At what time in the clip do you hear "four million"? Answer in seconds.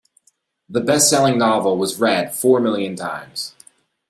2.33-2.95